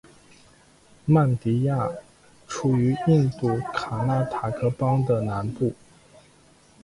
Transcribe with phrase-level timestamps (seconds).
[1.05, 1.87] 曼迪亚
[2.47, 5.75] 处于印度卡纳塔克邦的南部。